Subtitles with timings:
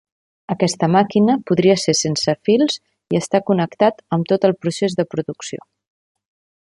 [0.53, 2.79] Aquesta màquina podria ser sense fils
[3.13, 5.63] i estar connectat amb tot el procés de producció.